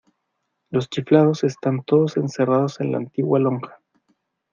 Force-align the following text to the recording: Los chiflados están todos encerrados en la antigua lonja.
Los 0.71 0.89
chiflados 0.89 1.43
están 1.43 1.83
todos 1.83 2.17
encerrados 2.17 2.79
en 2.79 2.91
la 2.91 2.97
antigua 2.97 3.37
lonja. 3.37 3.79